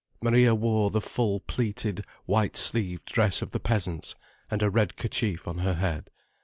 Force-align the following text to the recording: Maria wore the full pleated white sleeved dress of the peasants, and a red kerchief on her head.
Maria 0.19 0.55
wore 0.55 0.89
the 0.89 0.99
full 0.99 1.41
pleated 1.41 2.03
white 2.25 2.57
sleeved 2.57 3.05
dress 3.05 3.43
of 3.43 3.51
the 3.51 3.59
peasants, 3.59 4.15
and 4.49 4.63
a 4.63 4.69
red 4.71 4.97
kerchief 4.97 5.47
on 5.47 5.59
her 5.59 5.75
head. 5.75 6.09